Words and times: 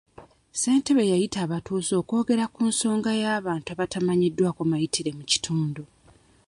Ssentebe 0.53 1.03
yayita 1.11 1.37
abatuuze 1.45 1.93
okwogera 2.01 2.45
ku 2.53 2.61
nsonga 2.69 3.11
y'abantu 3.21 3.67
abatamanyiddwako 3.75 4.61
mayitire 4.71 5.11
mu 5.17 5.23
kitundu. 5.31 5.83